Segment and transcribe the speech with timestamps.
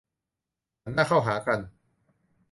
[0.83, 1.59] หันหน้าเข้าหากัน